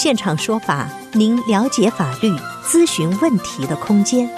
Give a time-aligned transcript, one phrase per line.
[0.00, 2.30] 现场说法，您了解法律、
[2.62, 4.28] 咨询问题的空间。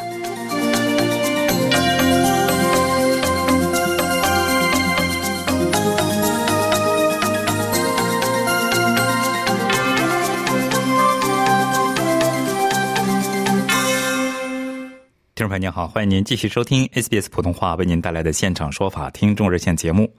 [15.34, 20.10] 听众朋友您好，欢迎您继续收听 SBS 普通话为您带来的现场说法听众热线节目。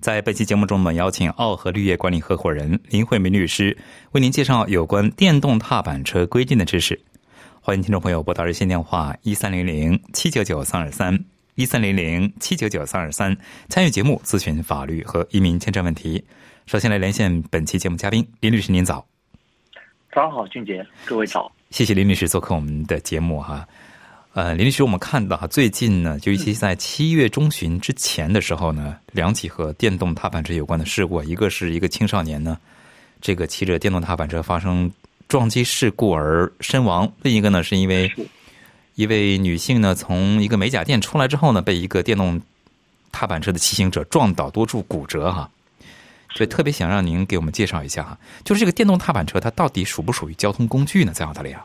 [0.00, 3.76] 在本期节目中，我们邀请奥和绿业管理合伙人林慧明律师
[4.12, 7.00] 为您介绍有关电动踏板车规定的知识。
[7.60, 11.24] 欢迎听众朋友拨打热线电话一三零零七九九三二三
[11.56, 13.36] 一三零零七九九三二三
[13.68, 16.24] 参与节目咨询法律和移民签证问题。
[16.66, 19.04] 首先来连线本期节目嘉宾林律师，您早。
[20.12, 21.50] 早上好，俊杰，各位早。
[21.70, 23.66] 谢谢林律师做客我们的节目哈。
[24.38, 32.56] 呃，林律师，我们看到哈，最近呢，就尤其在七月中旬之前的时候呢，两起和电动踏板车有关的事故，一个是一个青少年呢，
[33.20, 34.88] 这个骑着电动踏板车发生
[35.26, 38.08] 撞击事故而身亡；另一个呢，是因为
[38.94, 42.40] 一位女性呢，从一个美甲店出来之后呢，被一个电动
[43.10, 45.50] 踏板车的骑行者撞倒，多处骨折哈。
[46.32, 51.12] 所以特别想让您给我们介绍一下哈，就是这个电动踏板车它到底属不属于交通工具呢？
[51.12, 51.60] 在澳大利亚？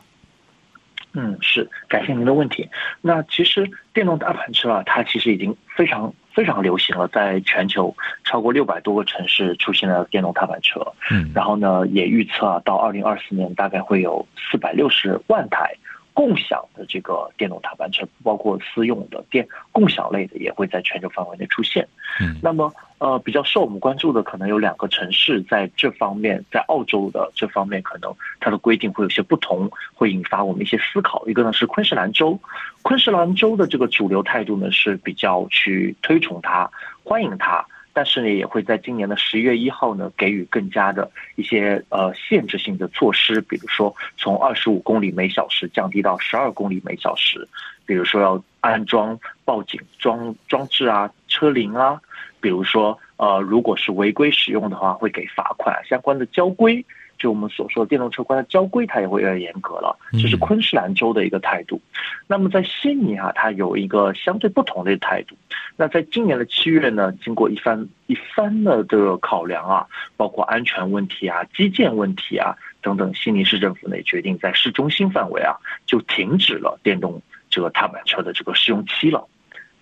[1.14, 2.68] 嗯，是，感谢您的问题。
[3.00, 10.80] 那其实电动大板车啊，它其实已经非常非常流行了，在全球超过六百多个城市出现了电动踏板车。
[11.10, 15.74] 嗯，然后呢，也预测啊，到二零二四年大概会有四百六十万台。
[16.14, 21.86] 共享的这个电动踏板车，包括私用的电共享类的，也会在全球范围内出现。
[22.20, 31.26] 嗯，那么呃，比较受我们关注的，可能有两个城市在这方面，在澳洲的这方面，可能它的规定会有些不同，会引发我们一些思考。
[31.26, 32.38] 一个呢是昆士兰州，
[32.82, 36.70] 昆士兰州的这个主流态度呢是比较去推崇它，
[37.02, 37.66] 欢迎它。
[37.94, 47.48] 但是呢，也会在今年的十一月一号呢，给予更加的一些呃限制性的措施，比如说从二十五公里每小时降低到十二公里每小时，
[47.86, 52.00] 比如说要安装报警装装置啊、车铃啊，
[52.40, 56.84] 比如说呃，如果是违规使用的话，会给罚款，相关的交规。
[57.18, 59.98] 就我们所说的电动车关的交规，它也会越来越严格了。
[60.12, 61.80] 这是昆士兰州的一个态度。
[62.26, 65.36] 那么在悉尼啊，它有一个相对不同的态度。
[65.76, 69.86] 那在今年的七月呢，经过一番一番的这个考量啊，
[70.16, 77.20] 包括安全问题啊、基建问题啊等等，悉尼市政府呢决定在市中心范围啊就停止了电动
[77.50, 79.26] 这个踏板车的这个试用期了。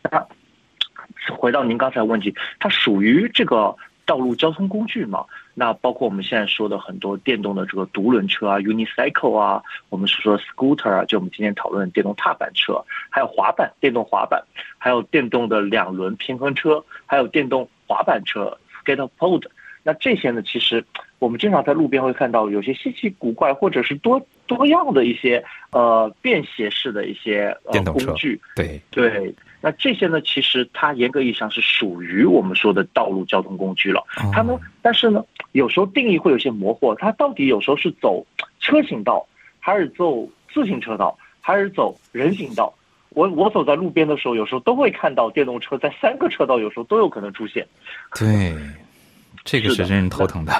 [0.02, 0.26] 那
[1.34, 3.74] 回到您刚才问题，它属于这个。
[4.04, 5.24] 道路交通工具嘛，
[5.54, 14.42] 那包括我们现在说的很多电动的这个独轮车啊，unicycle 啊，我们是说 scooter 啊，就我们今天讨论的电动踏板车，还有滑板，电动滑板，
[14.78, 19.44] 还有电动的两轮平衡车，还有电动滑板车 skateboard。
[19.84, 20.84] 那这些呢，其实
[21.18, 29.34] 我们经常在路边会看到有些稀奇古怪或者是多多样的一些呃便携式的一些呃工具，对对。
[29.64, 34.04] 那这些呢，其实它严格意义上是属于我们说的道路交通工具了。
[34.32, 36.94] 它们，但是呢，有时候定义会有些模糊。
[36.96, 38.26] 它到底有时候是走
[38.60, 39.26] 车行道，
[39.60, 42.74] 还是走自行车道，还是走人行道？
[43.10, 47.66] 我我走在路边的时候，有时候都会看到电动车在三个车道，有时候都有可能出现。
[48.18, 48.54] 对，
[49.44, 50.52] 这个是真人头疼的。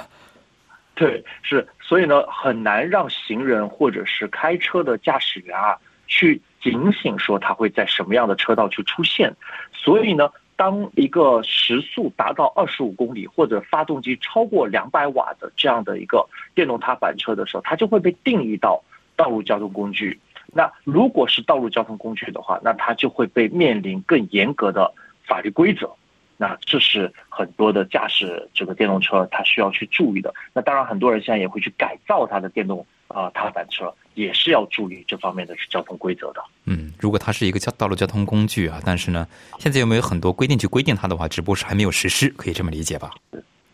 [0.95, 5.77] 对，是，所以呢，很难让行人或者是开车的驾驶员啊
[6.07, 6.41] 去。
[6.63, 9.29] 警醒说他会在什么样的车道去出现，
[9.73, 18.83] 所以呢，当一个时速达到二十五公里或者发动机超过两百瓦的这样的一个电动踏板车的时候，它就会被定义到
[19.15, 20.19] 道路交通工具。
[20.53, 24.93] 那如果是道路交通工具的话，那它就会被面临更严格的
[25.25, 25.91] 法律规则。
[26.37, 30.33] 那这是很多的驾驶这个电动车它需要去注意的。
[30.53, 33.93] 那当然，很多人现在也会去改造它的电动啊踏板车。
[34.15, 36.43] 也是要注意这方面的交通规则的。
[36.65, 39.27] 嗯，如果它是一个交道路交通工具啊，但是呢，
[39.57, 43.09] 现在有没有很多规定去规定它的话，只不过是还没有实施，可以这么理解吧？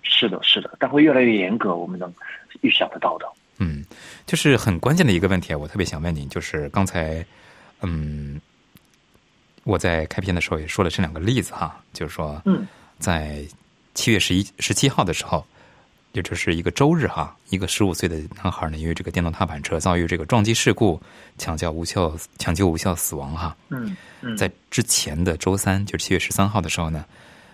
[0.02, 2.10] 是的，是的，但会越来越严格，我们能
[2.62, 3.26] 预想得到的。
[3.58, 3.84] 嗯，
[4.26, 7.26] 就是很关键的一个问题啊，我特别想问您，就是刚才，
[7.82, 8.40] 嗯，
[9.66, 12.66] 我在开篇的时候也说了这两个例子哈，就是说，嗯，
[12.98, 13.46] 在
[13.94, 15.46] 七月十一十七号的时候，
[16.14, 21.00] 也就是一个周日哈，一个十五岁的男孩呢，因为这个电动踏板车遭遇这个撞击事故，
[21.38, 23.56] 抢救无效抢救无效死亡哈。
[23.70, 27.06] 嗯嗯，在之前的周三，就是七月十三号的时候呢，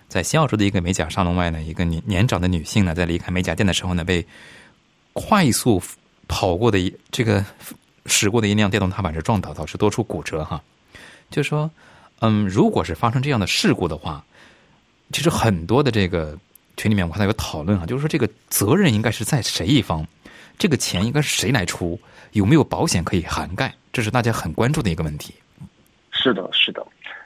[0.08, 4.26] 在新澳洲的一个美甲沙龙外呢，一个年年长的女性呢，在离开美甲店的时候呢，被
[5.12, 5.84] 快速
[6.30, 7.46] 跑过的一这个
[8.06, 10.64] 驶过的一辆电动踏板车撞倒，导致多处骨折哈。
[11.30, 11.70] 就说，
[12.20, 14.24] 嗯，如果是发生这样的事故的话，
[15.12, 16.40] 其实很多的这个。
[16.78, 20.06] 群里面我看到有讨论啊，就是说这个责任应该是在谁一方，
[20.58, 22.00] 这个钱应该是谁来出，
[22.32, 25.34] 有没有保险可以涵盖，这是大家很关注的一个问题。
[26.12, 26.86] 是的，是的，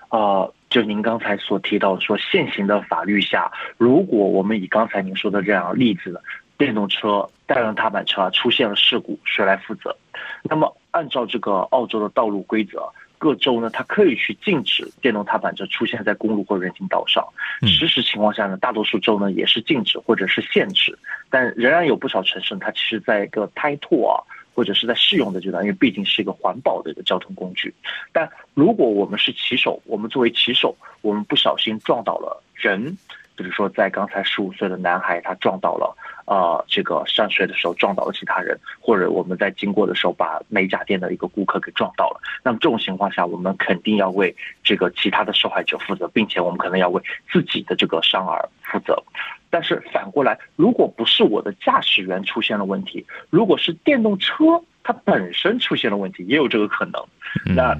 [0.09, 6.21] 啊，就您刚才所提到说，现行的法律下，如果我们以刚才您说的这样例子，
[6.57, 9.95] 电动车、电动踏板车出现了事故，谁来负责？
[10.43, 12.87] 那么按照这个澳洲的道路规则。
[13.19, 17.23] 各州呢，它可以去禁止电动踏板车出现在公路或人行道上。
[17.67, 20.97] 实时情况下呢，大多数州呢也是禁止或者是限制，
[21.29, 24.17] 但仍然有不少城市，它其实在一个开拓啊，
[24.55, 27.73] 或者是在试用的阶段，因为毕竟是一个环保的一个交通工具。
[28.13, 32.97] 但如果我们是骑手，我们作为骑手，我们不小心撞倒了人，
[33.43, 35.95] 比如说在刚才十五岁的男孩，他撞倒了。
[36.25, 42.21] 呃，这个上学的时候撞到了其他人，或者我们在经过的时候把美甲店的一个顾客给撞到了。
[42.43, 47.01] 那么这种情况下，我们肯定要为这个其他的受害者负责，并且我们可能要为
[47.31, 49.01] 自己的这个伤儿负责。
[49.49, 57.03] 但是反过来，如果不是我的驾驶员出现了问题，如果是电动车它本身出现了问题，也有这个可能。
[57.43, 57.75] 那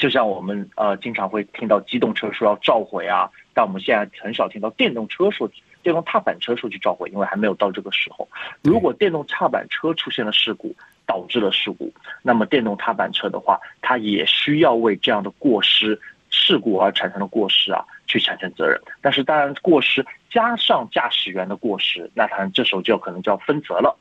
[0.00, 5.48] 就像我们呃经常会听到机动车说要召回啊，但我们现在很少听到电动车说。
[5.82, 8.28] 电动踏板车说去召回，因为还没有到这个时候。
[8.60, 10.76] 如果电动踏板车出现了事故，
[11.06, 15.98] 导致了事故，那么电动踏板车的话，它也需要为这样的过失、
[16.28, 18.78] 事故而产生的过失啊，去产生责任。
[19.00, 23.96] 但是，当然过失加上驾驶员的过失，那它这时候就可能就要分责了。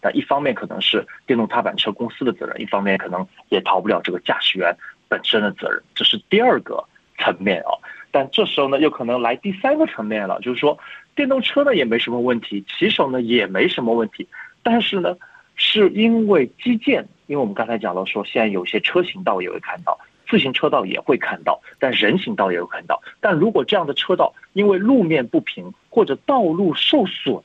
[0.00, 4.72] 那一方面可能是电动踏板车公司的责任，一方面可能也逃不了这个驾驶员
[5.08, 5.82] 本身的责任。
[5.94, 6.84] 这是第二个
[7.18, 7.72] 层面啊。
[8.10, 10.78] 但这时候呢，又可能来第三个层面了，就是说。
[11.16, 14.26] 电动车呢也没什么问题，骑手呢也没什么问题，
[14.64, 15.16] 但是呢，
[15.54, 19.96] 是因为基建，因为我们刚才讲到说，现在有些车行道也会看到，
[20.28, 23.00] 自行车道也会看到，但人行道也会看到。
[23.20, 27.40] 但如果这样的车道因为路面不平或者道路受损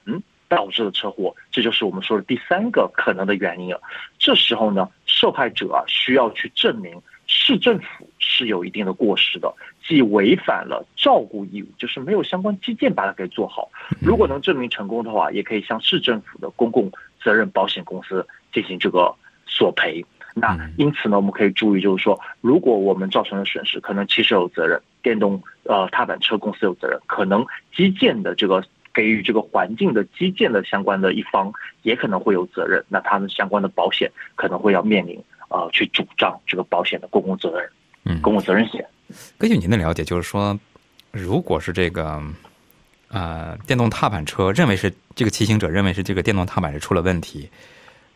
[0.47, 3.79] 导致的车祸，这就是我们说的第三个可能的原因了。
[4.17, 7.00] 这时候呢，受害者啊需要去证明
[7.31, 9.54] 市政府是有一定的过失的。
[9.88, 13.70] 既违反了照顾义务，就是没有相关基建把它给做好。
[14.00, 16.92] 如果能证明成功的话，也可以向市政府的公共
[17.24, 19.14] 责任保险公司进行这个
[19.48, 20.06] 索赔。
[20.36, 27.44] 那因此呢，我们可以注意，就是说，如果我们造成了损失，可能汽车有责任，电动呃踏板车公司有责任，可能
[27.76, 32.86] 基建的这个给予这个环境的基建的相关的一方也可能会有责任。
[32.90, 37.69] 那他们相关的保险可能会要面临呃去主张这个保险的公共责任，
[38.06, 38.84] 嗯，公共责任险。
[39.38, 40.57] 根据您的了解，就是说，
[41.12, 42.22] 如果是这个，
[43.10, 47.50] 呃，电动踏板车认为是这个骑行者认为是这个电动踏板是出了问题，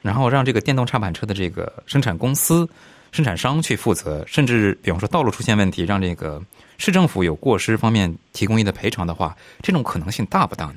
[0.02, 2.70] 然后让这个电动踏板车的这个生产公司、
[3.12, 6.42] 生产商去负责，甚至比方说道路出现问题，让这个
[6.78, 10.76] 市政府有过失方面提供一的赔偿的话，这种可能性大不大呢？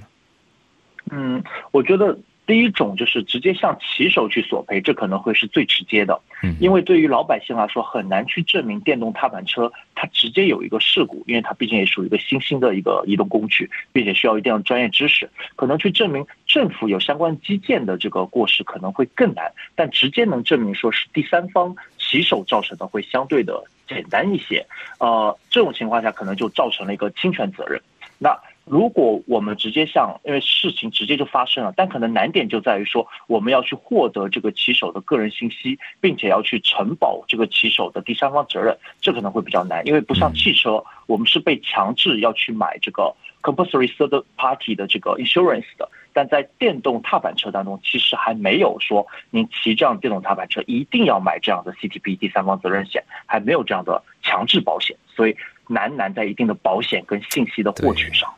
[1.11, 2.17] 嗯，我觉得。
[2.47, 6.21] 第一种就是直接向骑手去索赔，这可能会是最直接的，
[6.61, 24.65] 因为对于老百姓来说很难去证明电动踏板车它直接有一个事故，因为它毕竟也属于一个新兴的一个移动工具，并且需要一定的专业知识，可能去证明政府有相关基建的这个过失可能会更难，但直接能证明说是第三方骑手造成的会相对的简单一些，
[25.01, 27.81] 呃，这种情况下可能就造成了一个侵权责任，
[28.19, 28.39] 那。
[28.69, 55.37] 如果我们直接向，因为事情直接就发生了，但可能难点就在于说，我们要去获得这个骑手的个人信息，并且要去承保这个骑手的第三方责任，这可能会比较难，因为不像汽车，我们是被强制要去买这个 compulsory third party 的这个 insurance 的，但在电动踏板车当中，其实还没有说您骑这样电动踏板车一定要买这样的 CTP 第三方责任险，还没有这样的强制保险，所以
[55.69, 58.29] 难难在一定的保险跟信息的获取上。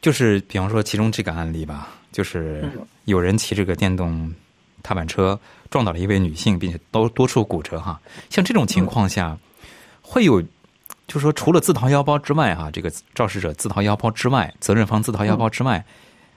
[0.00, 2.64] 就是比方说，其中这个案例吧，就是
[3.06, 4.32] 有人骑这个电动
[4.82, 5.38] 踏板车
[5.70, 8.00] 撞倒了一位女性，并且多多处骨折哈。
[8.30, 9.36] 像这种情况下，
[10.00, 10.40] 会有
[11.06, 15.84] 就是说，除了自掏腰包之外哈，这个肇事者自掏腰包之外，责任方自掏腰包之外，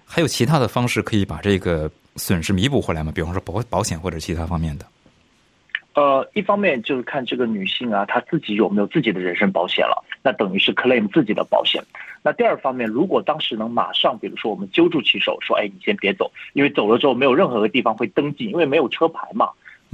[0.06, 3.12] 还有其他的方式可以把这个损失弥补回来吗？
[3.14, 4.86] 比方说保保险或者其他方面的。
[5.94, 10.02] 呃，一方面就是看这个女性啊，她自己有没有自己的人身保险了。
[10.24, 11.84] 那等于是 claim 自己的保险。
[12.24, 19.50] 那第二方面，如果当时能马上，比如说我们揪住骑手说，哎，你先别走，因为走了之后没有任何个地方会登记，因为没有车牌嘛。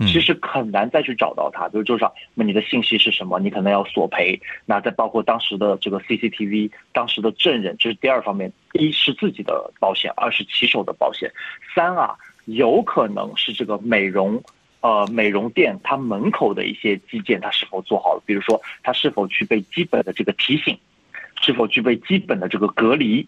[0.06, 3.40] 其实很难再去找到他，比如就是说，那你的信息是什么？
[3.40, 4.40] 你可能要索赔。
[4.64, 8.54] 那再包括当时的这个 CCTV，当时的证人，这是第二方面。
[8.74, 11.32] 一是自己的保险，二是骑手的保险。
[11.74, 12.14] 三啊，
[12.46, 14.40] 有可能是这个美容，
[14.82, 18.22] 呃，美容店它门口的一些基建，它是否做好了？
[18.26, 20.78] 比如说，它是否具备基本的这个提醒，
[21.42, 23.28] 是否具备基本的这个隔离？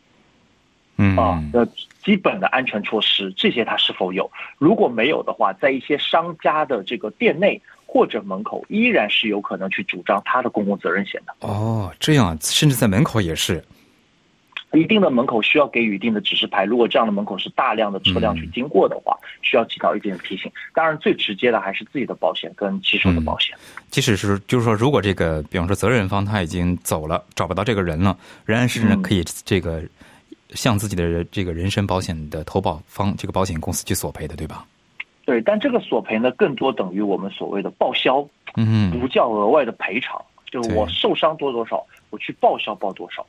[0.98, 1.68] 嗯啊，呃，
[2.03, 4.29] 基本的安全措施这些它是否有？
[4.58, 11.34] 如果没有的话，在一些商家的这个店内或者门口，依然是有可能去主张他的公共责任险的。
[11.39, 13.63] 哦，这样，甚至在门口也是。
[14.74, 20.52] 一定的门口需要给予一定的指示牌，如果这样的门口是大量的车辆去经过的话，需要起到一定的提醒。
[20.74, 23.56] 当然，最直接的还是自己的保险跟骑手的保险。
[23.90, 29.82] 即使是就是说，如果这个，比方说责任方他已经走了，找不到这个人了，仍然是可以这个。
[30.56, 34.66] 向自己的这个人身保险的投保方这个保险公司去索赔的，对吧？
[35.24, 43.24] 对，但这个索赔呢，更多等于我们所谓的报销，嗯，不叫额外的赔偿，就是我受伤多多少，我去报销报多少。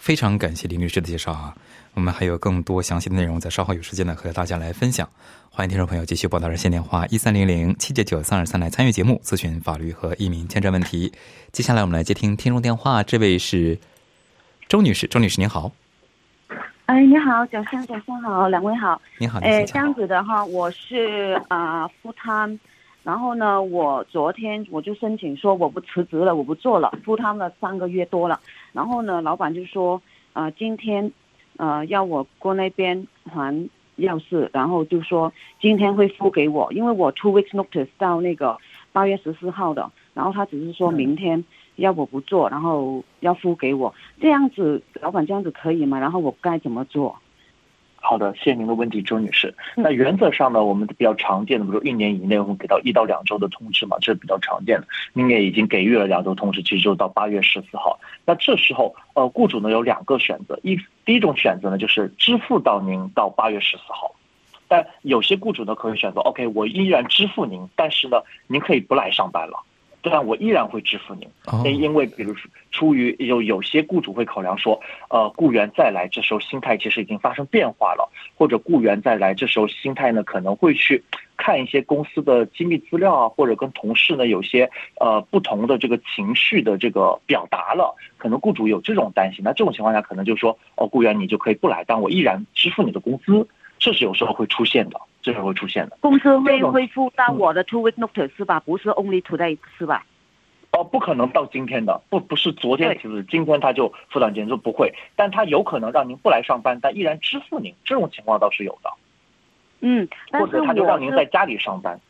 [0.00, 1.54] 非常感谢林律师的介绍啊，
[1.92, 5.06] 我们还有更多详细的内容，在稍后有时间呢和大家来分享。
[5.50, 11.12] 欢迎听众朋友继续拨打热线电话一三零零七九九三二三来参与节目，咨询法律和移民签证问题。
[11.52, 13.78] 接下来我们来接听听众电话，这位是
[14.70, 15.70] 周女士，周女士您好。
[16.86, 18.98] 哎，你好，早上早上好，两位好。
[19.18, 22.58] 你好，哎，这样子的哈，我是啊，full time，
[23.02, 28.40] 然后呢，我昨天我就申请说我不辞职了，我不做了，full time 了三个月多了。
[28.72, 30.00] 然后呢，老板就说
[30.32, 31.10] 啊，今天
[31.56, 33.54] 呃要我过那边还
[33.98, 38.56] 钥匙，然后就说今天会付给我，因为我 two weeks notice 到那个
[38.92, 41.44] 八月十四号的，然后他只是说明天。
[41.76, 45.98] 要我不做，然后要付给我，这样子，老板这样子可以吗？
[45.98, 47.16] 然后我该怎么做？
[48.02, 49.54] 好的，谢谢您的问题，周女士。
[49.76, 54.86] 那原则上呢，我们比较常见的，比如说一年以内我们给到一到两周的通知嘛，这是比较常见的。
[55.12, 58.00] 您也已经给予了两周通知，其实就到八月十四号。
[58.24, 64.12] 那这时候，呃，雇主呢有两个选择，一第一种选择呢就是支付到您到八月十四号，
[64.66, 69.62] 但有些雇主呢可以选择，OK，我依然支付您，但是呢，您可以不来上班了。
[70.02, 71.28] 但我依然会支付您，
[71.78, 81.02] 因为比如说出于有有些雇主会考量说，呃，雇员再来这时候心态其实已经发生变化了，或者雇员再来这时候心态呢可能会去
[81.36, 93.46] 看一些公司的机密资料啊，或者跟同事呢有些呃不同的这个情绪的这个表达了，可能雇主有这种担心，那这种情况下可能就说，哦，雇员你就可以不来，但我依然支付你的工资，
[93.78, 95.00] 这是有时候会出现的。
[95.22, 98.58] 这是会出现的，公司会恢复到我的 two week notice 是吧？
[98.60, 100.04] 不是 only today 是吧？
[100.72, 108.90] 哦，不可能到今天的，不不是昨天，就是今天他就付到今天就不会，但他有可能让您不来上班，但依然支付您，这种情况倒是有的。
[109.80, 112.00] 嗯，或者他就让您在家里上班。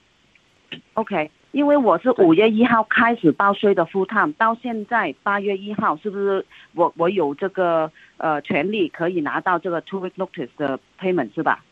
[0.92, 11.64] OK，因为我是五月一号开始报税的 full time，到现在八月一号，是不是我我有这个呃权利可以拿到这个 two week notice 的 payment 是吧？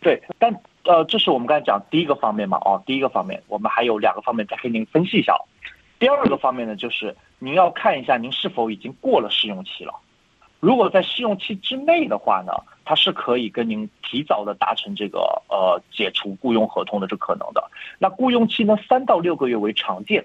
[0.00, 0.52] 对，但。
[0.84, 5.36] 呃，这是我们刚才讲第一个方面嘛，哦，第一个方面，我们还有两个方面再给您分析一下。
[5.98, 9.94] 第二个方面呢，就是您要看一下您是否已经过了试用期了。
[10.60, 12.52] 如果在试用期之内的话呢，
[12.84, 17.62] 它是可以跟您提早的达成这个呃解除雇佣合同的这可能的。
[17.98, 20.24] 那雇佣期呢，三到六个月为常见，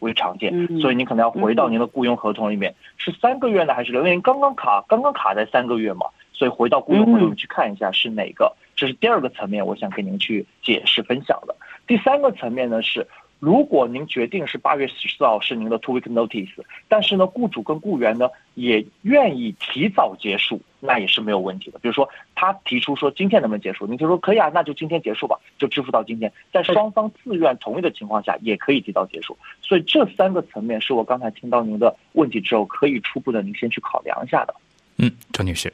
[0.00, 3.92] 为常见，所以您可能要回到您的雇佣合同里面，是三个月呢还是？
[3.92, 6.06] 因为您刚刚卡刚刚卡在三个月嘛，
[6.38, 8.54] 所以回到雇佣合同去看一下是哪个。
[8.76, 11.56] 这是第二个层面，我想跟您去解释分享的。
[11.84, 13.04] 第三个层面呢是，
[13.40, 16.48] 如果您决定是八月十四号是您的 two week notice，
[16.86, 21.78] 但是呢，雇主跟雇员呢也愿意提早结束，那也是没有问题的。
[21.80, 26.32] 比如说，他提出说今天能不能结束，您就说可以啊，那就今天结束吧，就支付到今天。
[26.52, 29.36] 在双方自愿同意的情况下，也可以提早结束。
[29.60, 34.54] 所以这三个层面是我刚才听到您的问题之后，可以初步的您先去考量一下的。
[34.98, 35.72] 嗯，张女士。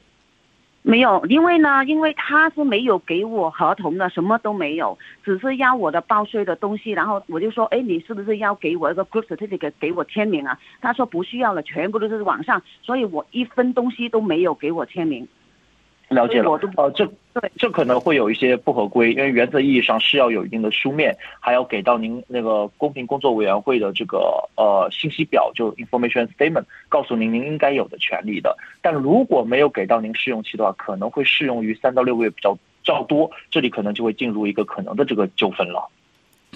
[0.86, 10.60] 没有，因为呢，因为他是没有给我合同的，什么都没有，只是要我的报税的东西，然后我就说，哎，你是不是要给我一个 group certificate 给我签名啊？
[10.82, 15.26] 他说不需要了，全部都是网上，所以我一分东西都没有给我签名。
[16.14, 17.10] 了解了，呃，这
[17.56, 28.56] 这可能会有一些不合规，因为原则意义上是要有一定的书面，还要给到您那个公平工作委员会的这个呃信息表，就 information statement，告诉您您应该有的权利的。
[28.80, 35.88] 但如果没有给到您试用期的话，可能会适用于三到六个月比较较多，这里可能就会进入一个可能的这个纠纷了。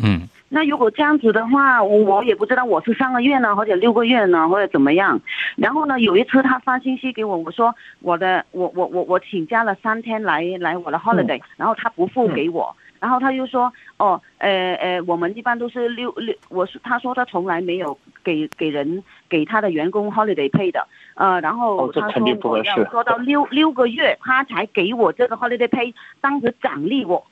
[0.01, 5.21] 嗯，那如果这样子的话，我也不知道我是三个月呢，或者六个月呢，或者怎么样。
[5.57, 27.23] 然后呢，有一次他发信息给我，我说我的我我我我请假了三天来来我的 holiday，、然后他不付给我，然后他又说哦，呃呃，我们一般都是六六，我是他说他从来没有给给人给他的员工 holiday pay 的，呃，然后他说我要不合适做到六六个月，他才给我这个 holiday pay，当时奖励我。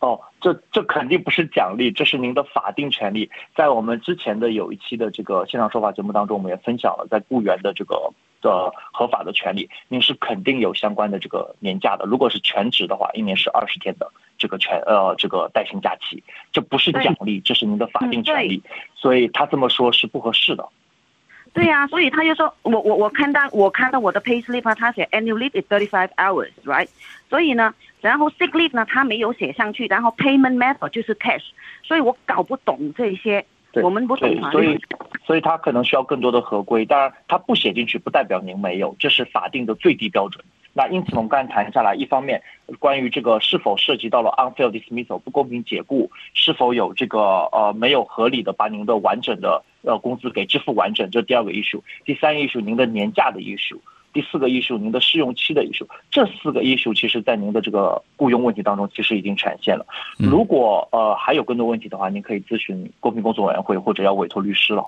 [0.00, 3.30] 哦，这这肯定不是奖励，这是您的法定权利。
[3.54, 12.06] 在我们之前的有一期的这个现场说法节目当中，我们也分享了在雇员的这个的合法的权利，您是肯定有相关的这个年假的。
[12.06, 18.62] 如果是全职的话，一年是二十天的这个全呃这个带薪假期，这不是奖励，这是您的法定权利。
[18.94, 20.66] 所以他这么说是不合适的。
[21.56, 26.86] 对呀、所以他就说我我我看到我看到我的 pay slip 啊，他写 annual leave is thirty five hours，right？
[27.30, 31.44] 所以呢，然后 sick leave 呢他没有写上去，然后 payment method 就是 cash，
[31.82, 33.42] 所以我搞不懂这些，
[33.82, 34.78] 我们不懂，法律所以。
[35.24, 36.84] 所以他可能需要更多的合规。
[36.84, 40.44] 当然，他不写进去不代表您没有，这是法定的最低标准。
[40.72, 42.40] 那因此，我们刚才谈下来，一方面
[42.78, 47.18] 关于这个是否涉及到了 unfair dismissal 不公平解雇，是否有这个
[47.50, 51.80] 呃没有合理的把您的完整的呃工资给支付完整，这是第二个 issue。
[52.04, 53.78] 第三个 issue 您的年假的 issue。
[54.12, 59.84] 第四个 issue 您的试用期的 issue，这四个 issue 其实在您的这个雇佣问题当中其实已经展现了。
[60.18, 64.82] 嗯如果呃还有更多问题的话，您可以咨询公平工作委员会或者要委托律师了。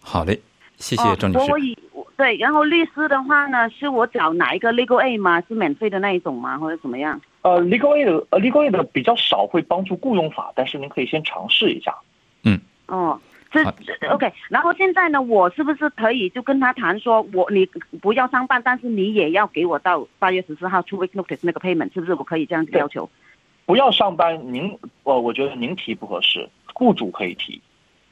[0.00, 0.40] 好嘞，
[0.78, 1.38] 谢谢郑女士。
[1.38, 1.78] 哦我我以
[2.16, 5.40] 对，然后律师的话呢，是我找哪一个 legal aid 吗？
[5.42, 6.58] 是免费的那一种吗？
[6.58, 7.20] 或者怎么样？
[7.42, 11.94] 呃，legal aid 呃 legal aid 比较少会帮助雇佣法，但是您可以先尝试一下。
[12.44, 13.18] 嗯哦，
[13.52, 14.32] 这好这 OK。
[14.48, 17.66] 然后现在呢，我是不是可以就跟他谈说，我你
[18.00, 23.08] 不要上班，但是你也要给我到八月十四号 two week notice 那个 payment，是不是我可以这样子要求？
[23.64, 27.60] 不要上班，您呃，我觉得您提不合适，雇主可以提，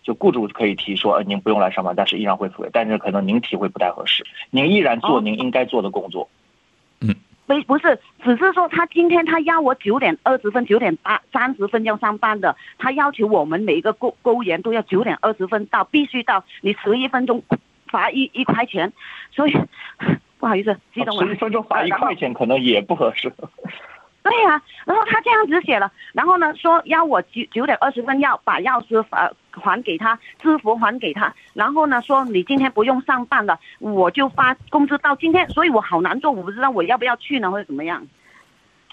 [0.02, 6.28] 就雇主可以提说，呃，您不用来上班，但是依然会付给，但是可能您提会不太合适，您依然做哦您应该做的工作。
[7.50, 17.42] 不不是，只是说他今天他要我九点二十分、九点八三十分要上班的，他要求我们每一个雇雇员都要九点二十分到，必须到，你迟一分钟
[17.88, 18.92] 罚一一块钱，
[19.32, 19.56] 所以
[20.38, 21.26] 不好意思，激动了。
[21.26, 23.32] 十一分钟罚一块钱可能也不合适。
[24.22, 38.06] 对呀、然后他这样子写了，然后呢说要我九九点二十分要把钥匙呃还给他，支付还给他，然后呢说你今天不用上班了，我就发工资到今天，所以我好难做，我不知道我要不要去呢，或者怎么样。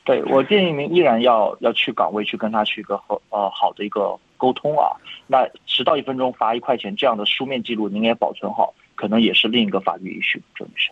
[0.04, 4.96] 对我建议您依然要要去岗位去跟他去一个和呃好的一个沟通啊。
[5.28, 10.92] 那迟到一分钟罚一块钱这样的书面记录您也保存好，可能也是另一个法律 issue，郑女士。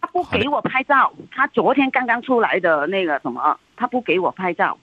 [0.00, 4.78] 他不给我拍照，他昨天刚刚出来的那个什么，他不给我拍照。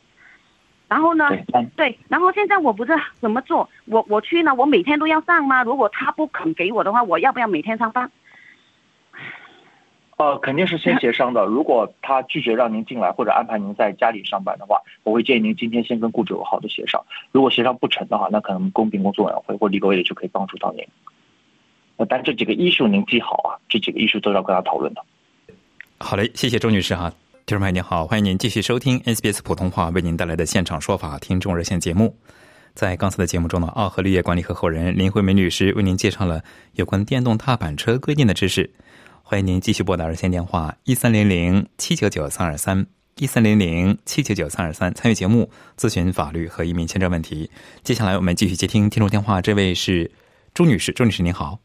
[0.89, 1.29] 然后呢，
[1.77, 5.63] 对，然后现在我不知道怎么做，我我去呢，我每天都要上吗？
[5.63, 8.11] 如果他不肯给我的话，我要不要每天上班？
[10.17, 11.45] 呃，肯定是先协商的。
[11.47, 17.01] 如果他拒绝让您进来或者安排您在家里上班的话，我会建议您今天先跟雇主有好的协商。
[17.31, 20.83] 如果协商不成的话，那可能公平工作委员会或立委就可以帮助到您。
[21.97, 25.05] 呃，但这几个 issue 您记好啊，这几个 issue 都要跟他讨论的。
[25.99, 27.13] 好嘞，谢谢周女士哈。
[27.49, 32.15] 听众朋友您好，欢迎您继续收听 SBS 普通话为您带来的现场说法听众热线节目。
[32.75, 38.69] 在刚才的节目中呢，奥和绿业管理合伙人林慧梅律师为您介绍了有关电动踏板车规定的知识。
[39.23, 42.85] 欢迎您继续拨打热线电话一三零零七九九三二三
[43.17, 47.49] 一三零零七九九三二三参与节目咨询法律和移民签证问题。
[47.81, 50.11] 接下来我们继续接听听众电话，这位是
[50.53, 51.57] 朱女士，朱女士您好，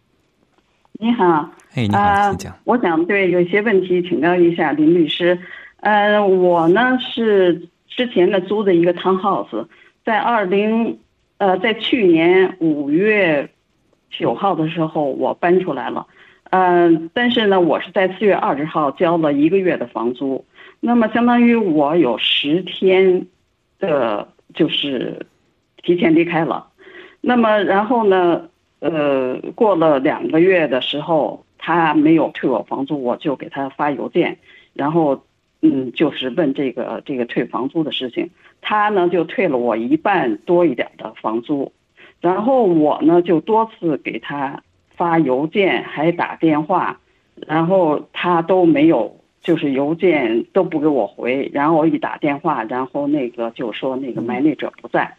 [0.94, 2.58] 你好，哎，你好，呃请讲。
[2.64, 5.38] 我想对有些问题请教一下林律师。
[5.84, 9.66] 呃，我呢是之前呢租的一个 townhouse，
[10.02, 10.98] 在二零
[11.36, 13.50] 呃在去年五月
[14.08, 16.06] 九号的时候我搬出来了，
[16.50, 20.46] 嗯、但是呢我是在四月二十号交了一个月的房租，
[20.80, 23.26] 那么相当于我有十天
[23.78, 25.26] 的，就是
[25.82, 26.68] 提前离开了。
[27.20, 28.48] 那么然后呢，
[28.80, 34.38] 呃，过了两个月的时候，他没有退我房租，我就给他发邮件，
[34.72, 35.22] 然后
[35.66, 38.28] 嗯，就是问这个这个退房租的事情，
[38.60, 41.72] 他呢就退了我一半多一点的房租，
[42.20, 44.62] 然后我呢就多次给他
[44.94, 47.00] 发邮件，还打电话，
[47.46, 55.14] 然后他都没有，就是邮件都不给我回，然后我一打电话，然后那个就说那个买那者不在，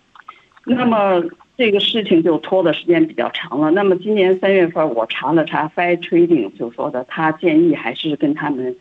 [0.63, 1.23] 那么
[1.57, 3.71] 这个事情就拖的时间比较长了。
[3.71, 8.75] 那么今年三月份我查了查，fi Trading 就说的，他建议还是跟他们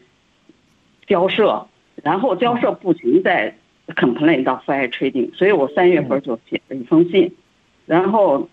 [1.06, 1.66] 交涉，
[2.02, 3.54] 然后交涉不行再
[3.88, 7.32] complain 到 Fair Trading，所以我三月份就写了一封信。
[7.86, 8.48] 然后，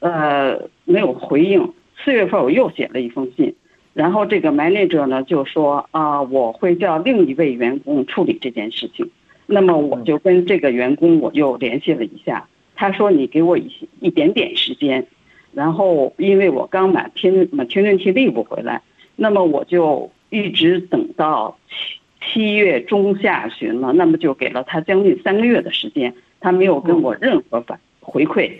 [0.00, 1.72] 呃，没有回应。
[2.02, 3.54] 四月份我又写了一封信，
[3.92, 9.10] 然后这个 manager 呢就说啊，我会叫另一位员工处理这件事情。
[9.46, 15.06] 那么我就跟这个员工我又联系了一下，他说你给我一些一点点时间，
[15.52, 18.80] 然后因为我刚满天满天任期 leave 回来，
[19.16, 28.50] 那么我就一直等到七七月中下旬了，那么就给了他将近三个月的时间，他没有跟我任何反回馈，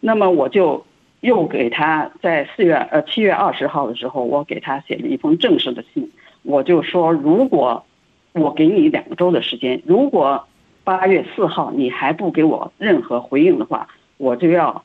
[0.00, 0.84] 那么我就
[1.20, 6.10] 又给他在四月呃七月二十号的时候，我给他写了一封正式的信，
[6.42, 7.84] 我就说如果。
[8.36, 10.48] 我给你两个周的时间，如果
[10.82, 14.84] 八月四号你还不给我任何回应的话，我就要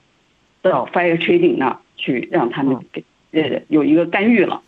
[0.61, 4.61] 到 Fire Trading 那去让他们给呃有一个干预了。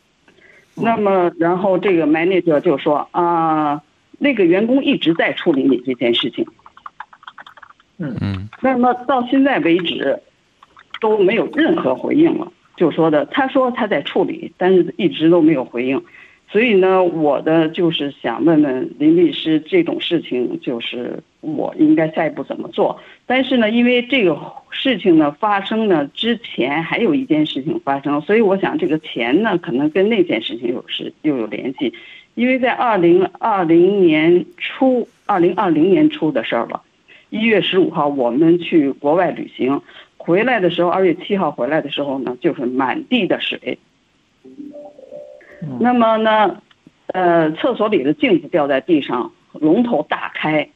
[0.82, 3.82] 那么，然后这个 manager 就说啊，
[4.20, 6.46] 那个员工一直在处理你这件事情。
[7.98, 8.50] 嗯嗯。
[8.62, 10.22] 那么到现在为止
[11.00, 16.02] 都没有任何回应了，就说的他说他在处理，但是一直都没有回应。
[16.52, 23.00] 所以呢，我的就是想问问林律师，这种事情就是我应该下一步怎么做？
[23.26, 24.38] 但是呢，因为这个
[24.70, 31.94] 事情呢发生呢之前还有一件事情发生，所以我想这个钱呢可能跟那件事情有是又有联系，
[32.36, 36.82] 因为在二零二零年初，二零二零年初的事儿了，
[37.30, 39.82] 一月十五号我们去国外旅行，
[40.18, 43.78] 回来的时候，二月七号回来的时候呢，就是满地的水。
[45.80, 46.62] 那么呢，
[47.08, 50.70] 呃，厕所里的镜子掉在地上，龙头大开，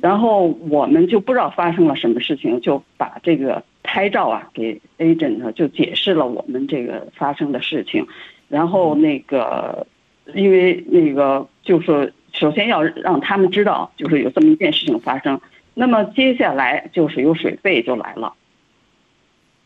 [0.00, 8.06] 然后我们就不知道发生了什么事情，就把这个拍照啊给 agent 就解释了我们这个发生的事情，
[8.48, 9.86] 然后那个，
[10.34, 15.40] 因为那个就是首先要让他们知道，就是有这么一件事情发生，
[15.74, 18.34] 那么接下来就是有水费就来了，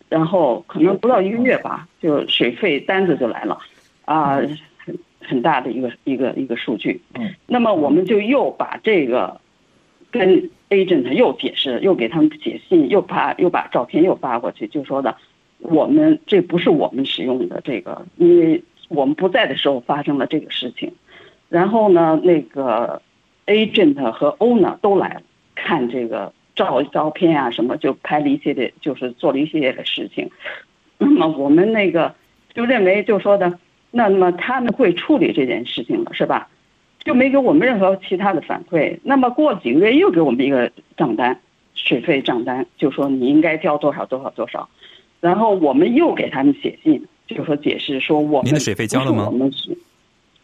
[0.09, 3.59] 然后可能不到一个月吧，就水费单子就来了。
[4.07, 4.41] 啊，
[4.79, 7.03] 很很大的一个一个一个数据。
[7.15, 9.41] 嗯，那么我们就又把这个
[10.13, 15.17] 跟 agent 又解释，又给他们写信，又把又把照片又发过去，就说的
[15.59, 20.93] 我们这不是我们使用的这个，因为我们不在的时候发生了这个事情。
[21.49, 23.03] 然后呢，那个
[23.47, 25.21] agent 和 owner 都来
[25.57, 30.31] 看这个照照片啊，什么就拍了一些的，就是做了一系列的事情。
[30.99, 32.15] 那么我们那个
[32.55, 33.59] 就认为就说的。
[33.91, 36.49] 那么他们会处理这件事情了，是吧？
[37.05, 38.99] 就没给我们任何其他的反馈。
[39.05, 41.41] 那么过几个月又给我们一个账单，
[41.75, 44.69] 水费账单，就说你应该交多少多少多少。
[45.21, 49.29] 然后我们又给他们写信，就说解释说我们您的水费交了吗？
[49.31, 49.79] 我们是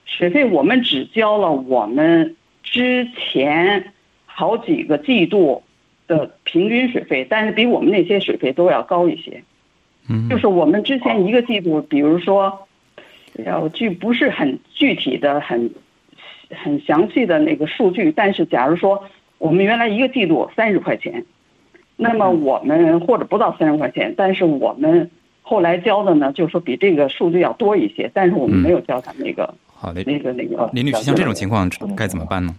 [0.06, 3.92] 水费，我们只交了我们之前
[4.24, 5.64] 好几个季度
[6.06, 9.42] 的平均水费，但是比我们那些水费都要高一些。
[10.08, 12.68] 嗯，就是我们之前一个季度，比如说。
[13.44, 15.70] 要具不是很具体的、很
[16.50, 19.02] 很详细的那个数据，但是假如说
[19.38, 21.24] 我们原来一个季度三十块钱，
[21.96, 30.70] 那么我们或者不到三十块钱，但是我们后来交的呢，就是说比这个数据要多一些，但是我们没有交他那个好的那个那个。
[30.72, 32.54] 林女士，像这种情况该怎么办呢？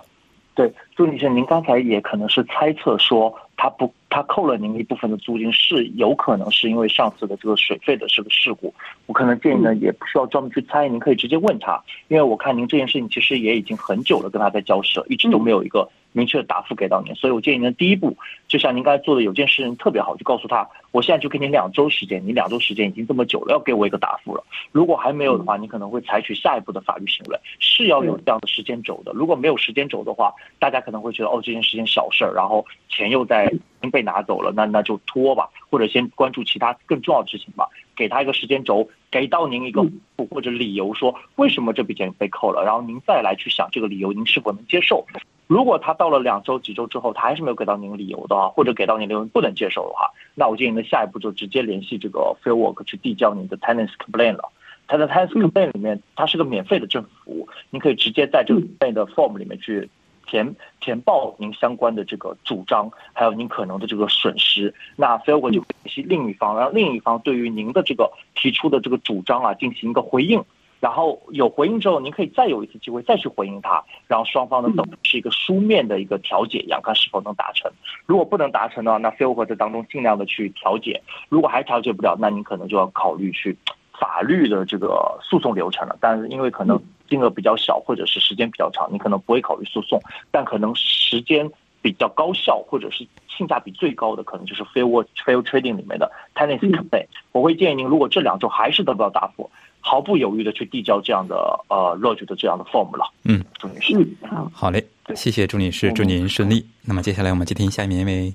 [0.55, 3.93] 对，朱女士，您刚才也可能是猜测说他不。
[4.09, 8.71] 他扣了您一部分的租金，是有可能是因为上次的这个水费的这个事故。
[9.07, 17.15] 我可能建议呢，也不需要专门去猜，您可以直接问他，因为我看您这件事情其实也已经很久了，跟他在交涉，一直都没有一个明确的答复给到您。
[17.15, 18.15] 所以我建议您，第一步
[18.47, 24.43] 就像您刚才做的，有件事情特别好，就告诉他，我现在就给你两周时间，你两周时间已经这么久了，要给我一个答复了。
[24.71, 29.11] 如果还没有的话，你可能会采取下一步的法律行为，是要有这样的时间轴的。
[29.15, 33.42] 如果没有时间轴的话，大家可能会觉得哦，这件事情小事儿，然后钱又在。
[33.91, 37.67] 被拿走了，那那就拖吧，或者先关注其他更重要的事情吧。
[37.95, 39.86] 给他一个时间轴，给到您一个
[40.29, 45.06] 或者理由，说为什么这笔钱被扣了，然后您再来去想这个理由，您是否能接受？
[45.45, 54.49] 如果他到了两周、几周之后，他还是没有给到您理由的话，或者给到您理由不能接受的话，那我建议呢，下一步就直接联系这个 Fair Work 去递交您的 Tenants Complaint 了。
[54.88, 59.88] 他在 Tenants Complaint 里面，它是个免费的政府服务，您可以直接在这个 Complaint 的 Form 里面去。
[60.25, 70.43] 填填报您相关的这个主张，还有您可能的这个损失，那 f a i l 就联系另一方，然后另一方对于您的这个提出的这个主张啊进行一个回应，
[70.79, 77.71] 然后有回应之后，您可以再有一次机会再去回应他，然后双方呢等是一个书面的一个调解一样，看是否能达成。
[78.05, 83.57] 如果不能达成的话，那 f a i l 在当中尽量的去调解，如果还调解不了，那您可能就要考虑去
[84.03, 85.95] 法律的这个诉讼流程了。
[86.01, 86.81] 但是因为可能。
[87.09, 91.47] 金额比较小，或者是时间比较长，你可能不会考虑诉讼，但可能时间
[91.79, 97.05] 比较高效或者是性价比最高的，可能就是 fair fair trading 里面的 tenancy cafe。
[97.31, 99.47] 我会建议您，如果这两周还是得不到答复，
[99.79, 101.35] 毫不犹豫的去递交这样的
[101.67, 103.05] 呃 lodge 的这样的 form 了。
[103.25, 103.93] 嗯，朱女士。
[103.95, 106.65] 嗯，好，好嘞，谢谢朱女士，祝您顺利。
[106.81, 108.33] 那么接下来我们接听下面一位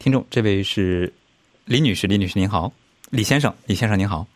[0.00, 1.12] 听众，这位是
[1.66, 2.72] 李女士，李女士您好，
[3.10, 4.26] 李先生，李先生您好，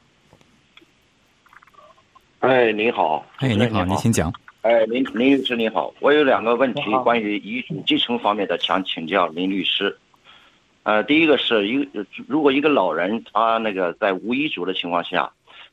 [2.41, 4.33] 哎，您好，哎，您好，您请讲。
[4.63, 9.95] 哎，林林律师您好，我有两个问题关于遗嘱继承方面的，想请教林律师。
[10.83, 15.31] 呃，第一个是一个，如果一个老人他那个在无遗嘱的情况下，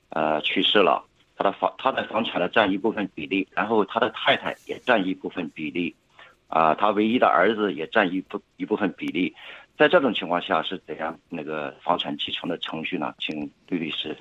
[0.10, 1.02] 呃，去世了，
[1.38, 5.96] 他的房他的房产呢占一部分比例，然后他的太太也占一部分比例，
[6.50, 9.34] 啊、他唯一的儿子也占一部一部分比例，
[9.78, 13.14] 在这种情况下是怎样那个房产继承的程序呢？
[13.20, 14.14] 请吕律师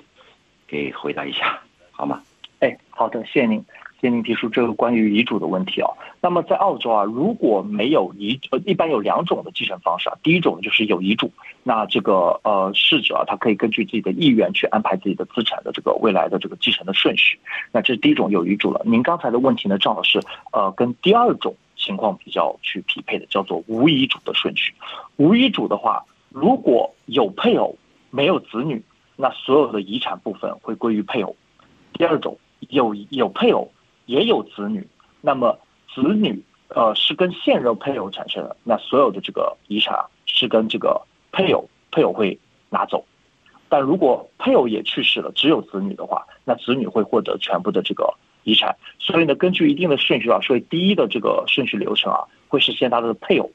[0.65, 1.59] 给回答一下，
[1.91, 2.23] 好吗？
[2.59, 3.59] 哎，好的，谢谢您，
[4.01, 5.89] 谢谢您提出这个关于遗嘱的问题啊。
[6.21, 10.17] 那么在澳洲啊，如果没有遗，呃，一般有两种的继承方式啊。
[10.23, 11.31] 第一种就是有遗嘱，
[11.63, 17.39] 那这个呃逝者啊，他可以根据自己的意愿去安排自己的资产的这个未来的这个继承的顺序。
[17.71, 18.81] 那这是第一种有遗嘱了。
[18.85, 20.19] 您刚才的问题呢，正好是
[20.51, 24.73] 呃跟第二种情况比较去匹配的，叫做无遗嘱的顺序。
[25.17, 27.77] 无遗嘱的话，如果有配偶
[28.09, 28.83] 没有子女，
[29.15, 31.35] 那所有的遗产部分会归于配偶。
[31.93, 32.37] 第二种
[32.69, 33.71] 有有配偶
[34.05, 34.87] 也有子女，
[35.21, 35.57] 那么
[35.93, 42.39] 子女呃是跟现任配偶产生的，那所有的这个遗产是跟这个配偶配偶会
[42.69, 43.05] 拿走。
[43.69, 48.75] 但如果配偶也去世了，只有子女的话，那子女会获得全部的这个遗产。
[48.97, 53.51] 所以呢，根据一定的顺序啊，所以第一的这个顺序流程啊，会是先他的配偶，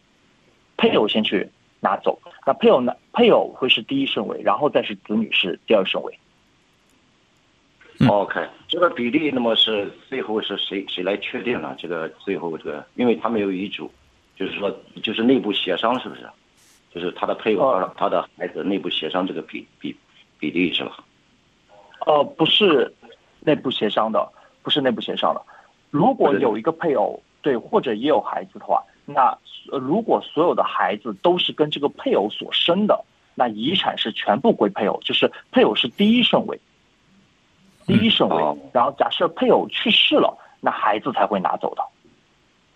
[0.76, 1.48] 配偶先去
[1.80, 6.18] 拿走，那配偶呢，配偶会是第一顺位，然后再是子女是第二顺位。
[8.02, 11.74] 嗯 OK，这个比例那么是最后是谁谁来确定呢？
[11.78, 13.88] 这个最后这个，因为他没有遗嘱，
[14.36, 16.28] 就是说就是内部协商是不是？
[16.92, 19.96] 就是他的配偶他的孩子内部协商这个比比
[20.38, 20.98] 比例是吧？
[22.06, 22.92] 呃，不是
[23.40, 24.28] 内部协商的，
[24.62, 25.40] 不是内部协商的。
[25.90, 29.38] 如果有一个配偶，对，或者也有孩子的话，那
[29.70, 33.04] 呃如果所有的孩子都是跟这个配偶所生的，
[33.36, 36.58] 那遗产是全部归配偶，就是配偶是第一顺位，
[37.92, 38.36] 第一顺位。
[38.42, 41.82] 哦然后假设配偶去世了，那孩子才会拿走的。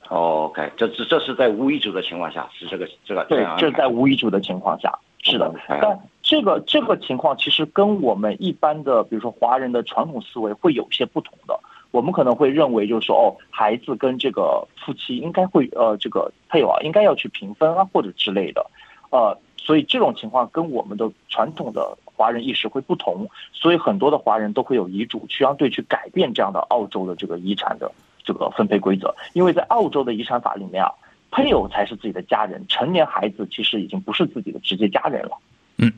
[0.08, 5.52] OK，这这这是在无遗嘱的情况下是这个这个对这是在无遗嘱的情况下，是的。
[5.66, 11.58] 但这个这个情况其实跟我们一般的，比如说华人的传统思维会有些不同的。
[11.92, 18.66] 我们可能会认为，就是说，哦，孩子跟这个夫妻应该会，呃，这个配偶啊，应该要去平分啊，或者之类的，
[19.10, 27.90] 呃，所以这种情况跟我们的传统的华人意识会不同，所以很多的华人都会有遗嘱，去相对去改变这样的澳洲的这个遗产的
[28.22, 30.88] 这个分配规则，因为在澳洲的遗产法里面啊，
[31.32, 35.36] 配偶才是自己的家人，成年孩子其实已经不是自己的直接家人了。
[35.78, 35.92] 嗯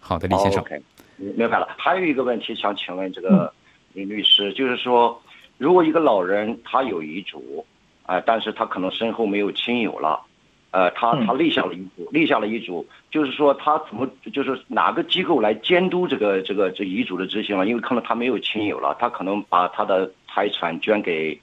[0.00, 0.82] 好的，李先生，OK，
[1.16, 1.68] 明白了。
[1.78, 3.52] 还有一个问题想请问这个
[3.92, 5.22] 林律师，就是说，
[5.58, 7.64] 如果一个老人他有遗嘱，
[8.04, 10.20] 啊、但是他可能身后没有亲友了，
[10.70, 17.66] 呃，他嗯他立下了遗嘱，立下了遗嘱，就是说他怎么就是哪个机构来监督这个这个这遗嘱的执行了？
[17.66, 21.40] 因为可能他没有亲友了，他可能把他的财产捐给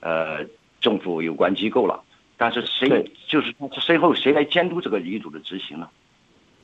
[0.00, 0.44] 呃
[0.80, 2.00] 政府有关机构了，
[2.38, 5.88] 但是谁就是他身后谁来监督这个遗嘱的执行呢？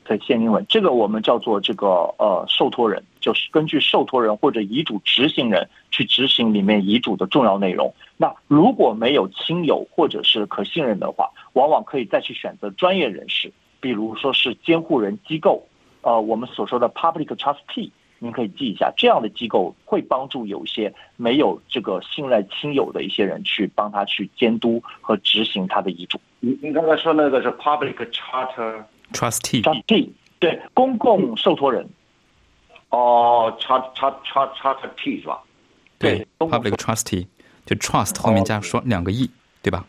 [0.05, 7.93] 对，现英文这个我们叫做这个呃受托人，就是根据受托人或者遗嘱执行人去执行里面遗嘱的重要内容。
[8.15, 15.67] 那如果没有亲友或者是可信任的话，往往可以再去选择专业人士，比如说是监护人机构，
[16.03, 26.17] 呃，我们所说的 public trustee，您可以记一下，这样的机构会帮助有一些没有这个信赖亲友的一些人去帮他去监督和执行他的遗嘱。
[26.39, 28.85] 您您刚才说那个是 public charter。
[29.11, 31.85] trustee，trustee 对公共受托人。
[32.89, 35.39] 哦，叉叉叉叉叉 T 是吧？
[35.99, 37.25] 对，public trustee，
[37.65, 39.29] 就 trust 后面加双两个 e，
[39.61, 39.83] 对吧？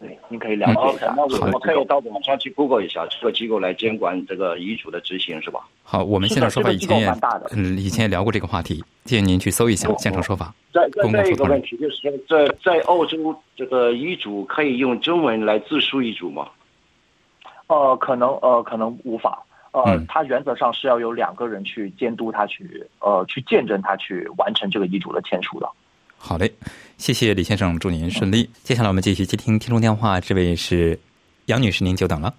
[0.00, 1.14] 对，您可以了解一下。
[1.16, 5.60] 那我好的我可以到网上去 Google 一下这个机构来监管这个遗嘱的执行是吧？
[5.82, 10.54] 好，我们现场说法以前也蛮大的嗯以前也聊过这个话题，建议您去搜一下哦现场说法。
[10.72, 16.48] 再再一个问题就是说，在在澳洲这个遗嘱可以用中文来自述遗嘱吗？
[17.68, 19.42] 呃，可能呃可能无法。
[19.74, 25.68] 呃嗯，它原则上是要有两个人去监督他去呃去见证他去完成这个遗嘱的签署的。
[26.16, 26.50] 好嘞，
[26.96, 28.48] 谢谢李先生，祝您顺利。
[28.62, 30.96] 接下来我们继续接听听众电话，这位是
[31.46, 32.32] 杨女士，您久等了。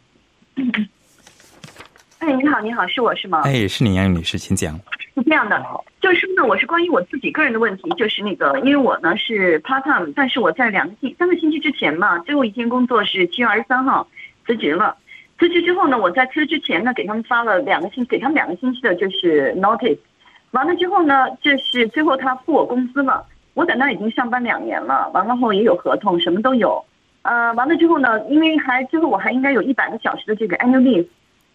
[2.19, 3.41] 哎，你好，你好，是我是吗？
[3.43, 4.79] 哎，是您，杨女士，请讲。
[5.13, 5.61] 是这样的，
[5.99, 14.07] 就是说呢，我是关于我自己个人的问题，就是那个，因为我呢是 part time，但是我在两个星三个星期之前嘛，最后一天工作是七月二十三号，
[14.47, 14.95] 辞职了。
[15.37, 19.97] 辞职之后呢，我在辞职之前呢，给他们发了两个星，给他们两个星期的就是 notice。
[20.51, 23.25] 完了之后呢，就是最后他付我工资了。
[23.53, 26.83] 我在那已经上班两年了，完了后也有合同，什么都有。
[27.23, 31.05] 呃，完了之后呢，因为还最后我还应该有一百个小时的这个 annual leave，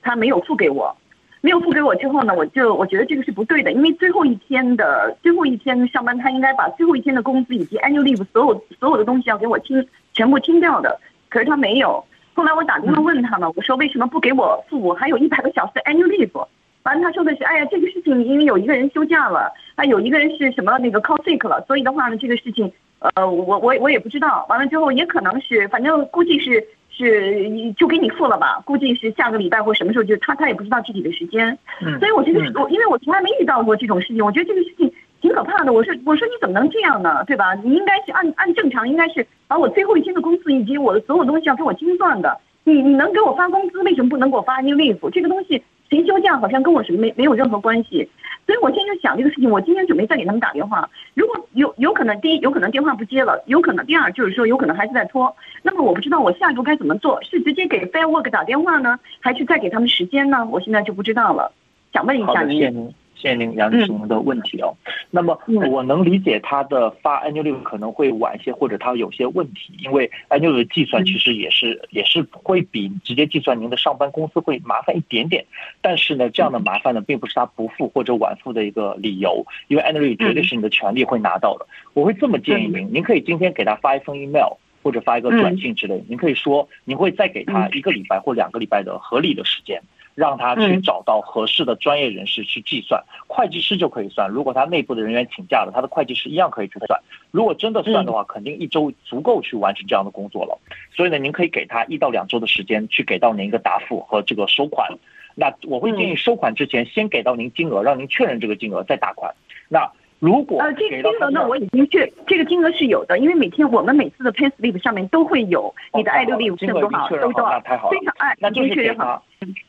[0.02, 0.94] 他没有付给我。
[1.40, 11.00] 没有付给我之后呢，我就我觉得这个是不对的，因为最后一天的最后一天上班，他应该把最后一天的工资以及 annual leave 所有所有的东西要给我清全部清掉的。
[11.30, 12.04] 可是他没有。
[12.34, 14.80] 后来我打电话问他了，我说为什么不给我付？
[14.80, 16.46] 我还有一百个小时的 annual leave。
[16.84, 24.46] 完了他说的是，哎呀，这个事情因为有一个人休假了，啊，有一个人是什么那个 call sick 了，所以的话呢，这个事情，呃，我我我也不知道。
[24.48, 31.58] 完了之后也可能是，反正估计是是就给你付了吧，估计是下个礼拜或什么时候，就他他也不知道具体的时间。
[31.82, 31.98] 嗯。
[31.98, 34.90] 所以我觉得我因为我从来没遇到过这种事情，我觉得这个事情
[35.20, 35.72] 挺可怕的。
[35.72, 37.24] 我说我说你怎么能这样呢？
[37.26, 37.54] 对吧？
[37.62, 42.38] 你应该是按按正常，应该是把我最后一天的工资以及我的所有东西要给我清算的。
[42.64, 45.10] 你你能给我发工资，为什么不能给我发 new leave？
[45.10, 45.62] 这个东西。
[45.88, 48.08] 谁休假好像跟我是没没有任何关系，
[48.46, 50.88] 所以我现在就想这个事情，我今天准备再给他们打电话。
[51.14, 55.34] 如果有有可能，第一有可能电话不接了，有可能第二就是说有可能还是在拖。
[55.64, 60.46] 那么我不知道我下一步该怎么做，是直接给 Fair Work 打电话呢，还是再给他们时间呢？
[60.48, 61.50] 我现在就不知道了，
[61.92, 62.94] 想问一下您。
[63.20, 64.74] 谢谢您杨女士的问题哦。
[65.10, 65.38] 那么
[65.70, 75.44] 我能理解他的发 annual 可能会晚一些，或者他有些问题，因为 annual 的计算其实也是也是会比直接计算您的上班工资会麻烦一点点。
[75.82, 81.66] 但是呢，这样的麻烦呢，并不是他不付或者晚付的一个理由，因为 annual 绝对是你的权利会拿到的。
[81.92, 89.82] 我会这么建议您，您可以今天给他发一封 email 或者发一个短信之类，您可以说您会再给他一个礼拜或两个礼拜的合理的时间。
[90.14, 94.28] 让他去找到合适的专业人士去计算，会计师就可以算。
[94.30, 97.00] 如果他内部的人员请假了，他的会计师一样可以去算。
[97.30, 100.58] 如果真的算的话，肯定一周足够去完成这样的工作了。
[100.94, 104.90] 所以呢，您可以给他一到两周的时间去给到您一个答复和这个收款。
[105.34, 109.34] 那我会建议收款之前先给到您金额，让您确认这个金额再打款。
[109.68, 109.90] 那。
[110.20, 117.58] 如果呃，这个金额呢，我已经确这个金额是有的，因为每天我们每次的 pay slip 上面都会有你的 annual leave 是多少，都多少，
[117.90, 119.20] 非常哎，那就是给他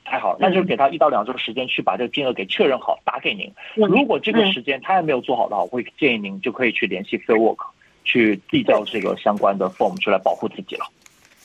[0.03, 3.49] 太好，那就是给他一到两周的时间去把这个金额给确认好，打给您。
[3.75, 7.65] 如果这个时间他还没有做好的话，我会建议您就可以去联系 fair work
[8.03, 10.85] 去递交这个相关的 form 出来保护自己了。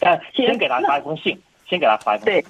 [0.00, 1.38] 但先给他发一封信，
[1.68, 2.42] 先给他发一封信。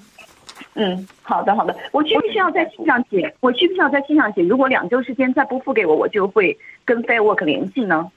[0.75, 3.33] 嗯，好的好的，我需不需要在信上写？
[3.39, 4.43] 我需不需要在信上写？
[4.43, 8.11] 如果两周时间再不付给我，我就会跟 Fair Work 联系呢？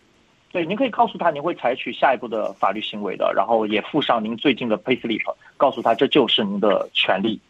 [0.52, 5.22] 对，您可以告诉他您会采取下一步的法律行为的，然后也附上您最近的 Payslip，
[5.56, 7.40] 告诉他这就是您的权利。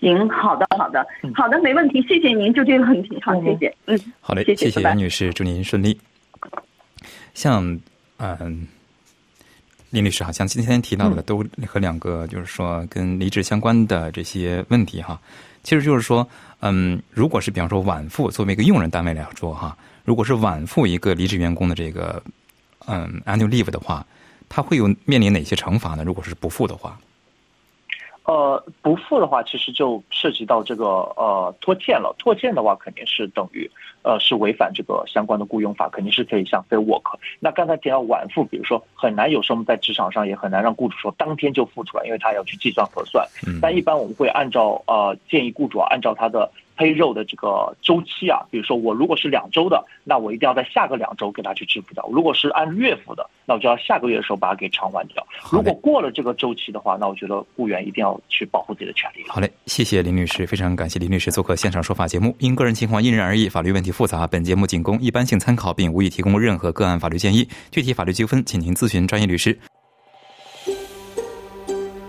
[0.00, 5.98] 行，好的好的好的，没问题，谢谢您，就这个问题，好，谢谢，嗯，好嘞，谢谢杨女士，祝您顺利。
[7.34, 7.78] 像
[8.18, 8.66] 嗯。
[9.92, 15.20] 林律师好，像今天提到的，都和两个就是说跟离职相关的这些问题哈，
[15.62, 16.26] 其实就是说，
[16.60, 22.22] 嗯，如果是比方说晚付，作为一个用人单位来说哈，如果是晚付一个离职员工的这个
[22.86, 24.04] 嗯 annual leave 的话，
[24.48, 26.02] 他会有面临哪些惩罚呢？
[26.02, 26.98] 如果是不付的话？
[28.24, 30.84] 呃，不付的话，其实就涉及到这个
[31.16, 32.14] 呃拖欠了。
[32.18, 33.68] 拖欠的话，肯定是等于
[34.02, 37.18] 呃是违反这个相关的雇佣法，肯定是可以向 fair work。
[37.40, 43.26] 那刚才提到晚付，比如说很难，有时候我们在职场上也很难让雇主说当天就付出来，因为他要去计算核算。
[43.60, 46.50] 但一般我们会按照呃建议雇主按照他的。
[46.76, 55.24] 黑肉的这个周期啊，比如说我如果是两周的，那我一定要在下个两周给他去支付掉；如果是按月付的，那我就要下个月的时候把它给偿还掉。
[55.50, 59.22] 如果过了这个周期的话，那我觉得雇员一定要去保护自己的权利。
[59.28, 62.34] 好嘞，谢谢林律师，非常感谢林律师做客现场说法节目。
[62.38, 67.46] 因个人情况因人而异，法律问题复杂，本节目仅供一般性参考，并无意提供任何个案法律建议。
[67.70, 69.58] 具体法律纠纷，请您咨询专业律师。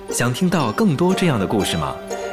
[0.09, 1.95] 想听到更多这样的故事吗？